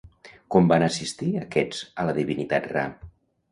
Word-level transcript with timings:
Com 0.55 0.69
van 0.71 0.85
assistir 0.85 1.29
aquests 1.43 1.85
a 2.05 2.09
la 2.11 2.17
divinitat 2.23 2.69
Ra? 2.75 2.89